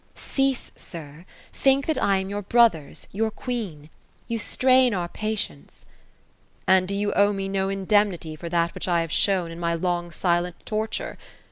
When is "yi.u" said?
4.27-4.39